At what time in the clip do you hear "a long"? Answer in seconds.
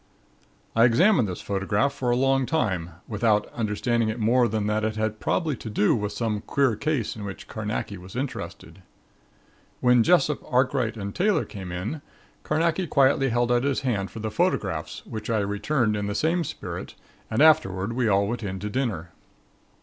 2.09-2.47